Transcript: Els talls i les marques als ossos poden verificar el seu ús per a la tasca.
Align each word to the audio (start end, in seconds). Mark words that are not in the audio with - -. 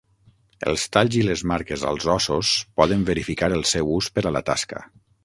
Els 0.71 0.85
talls 0.95 1.17
i 1.19 1.19
les 1.27 1.43
marques 1.51 1.83
als 1.89 2.07
ossos 2.13 2.53
poden 2.81 3.05
verificar 3.11 3.51
el 3.59 3.63
seu 3.73 3.93
ús 3.99 4.09
per 4.17 4.25
a 4.31 4.37
la 4.39 4.43
tasca. 4.53 4.83